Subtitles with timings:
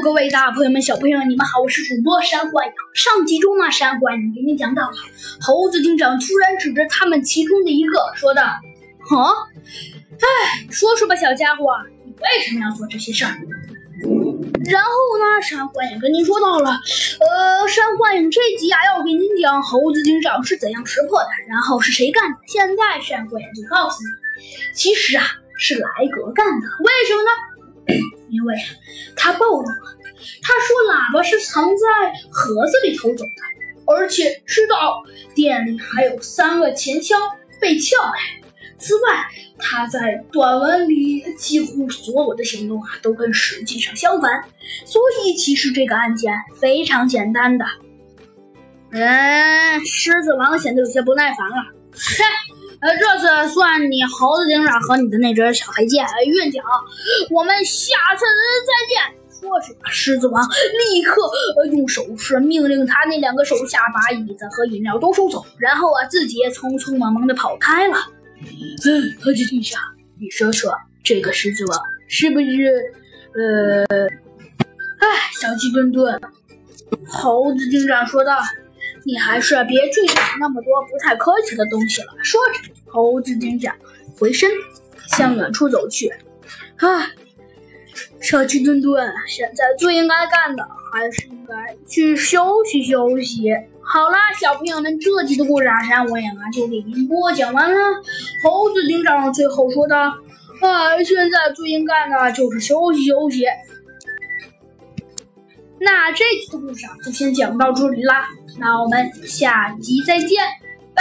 [0.00, 2.72] 各位大朋友们、小朋友们，你们好，我是主播山幻影。
[2.94, 4.96] 上集中呢，山幻影给你讲到了，
[5.40, 8.42] 猴子警长突然指着他们其中的一个说道
[9.04, 9.30] ：“哈，
[10.12, 11.66] 哎，说说吧，小家伙，
[12.06, 13.36] 你为什么要做这些事儿？”
[14.64, 22.38] 然后呢，山幻影跟您说到了，呃，山幻影这集啊，要给您讲猴子警长是怎样识破的，然后是谁干的。
[22.46, 24.42] 现在山幻影就告诉你，
[24.74, 25.24] 其实啊，
[25.58, 26.66] 是莱格干的。
[26.80, 27.30] 为什么呢？
[28.32, 28.56] 因为
[29.14, 29.68] 他暴露了，
[30.42, 33.32] 他说喇叭是藏在盒子里偷走的，
[33.86, 35.02] 而且知道
[35.34, 37.20] 店里还有三个钱箱
[37.60, 38.40] 被撬开。
[38.78, 39.24] 此外，
[39.58, 44.42] 他在短文里几乎所有的行动啊都跟实际上相反，
[44.86, 47.64] 所以其实这个案件非常简单的。
[48.92, 51.56] 嗯，狮子王显得有些不耐烦了，
[51.92, 52.24] 嘿。
[52.82, 56.66] 呃，这次算你猴子警长和你的那只小黑剑运气好，
[57.30, 58.24] 我们下次
[58.66, 59.22] 再见。
[59.40, 61.22] 说着，狮子王立刻
[61.56, 67.96] 呃用手势命令他那两个手下把椅子和饮料都收走，然后啊，自己也匆匆忙忙的跑开了。
[68.40, 69.80] 嗯，猴子警长，
[70.20, 72.82] 你说说，这个狮子王是不是……
[73.36, 73.84] 呃……
[74.98, 75.06] 哎，
[75.40, 76.20] 小鸡墩墩，
[77.06, 78.36] 猴子警长说道。
[79.04, 82.14] 你还是别去想那么多不太客气的东西了。
[82.22, 83.74] 说着，猴子警长
[84.18, 84.50] 回身
[85.16, 86.12] 向远处走去。
[86.76, 87.08] 啊，
[88.20, 93.50] 小鸡墩墩，现在最应该干的还是应该去休息休息。
[93.84, 97.78] 好啦，小朋友们，这集的故事啊，山我也啊就给您播讲完了。
[98.44, 100.14] 猴子警长最后说道
[100.62, 103.44] ：“啊，现在最应该的就是休息休息。”
[105.80, 108.28] 那这集的故事啊，就先讲到这里啦。
[108.58, 110.38] 那我们下集再见。